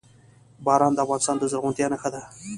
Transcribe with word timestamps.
باران 0.65 0.93
د 0.95 0.99
افغانستان 1.05 1.35
د 1.37 1.43
زرغونتیا 1.51 1.87
نښه 1.91 2.09
ده. 2.13 2.21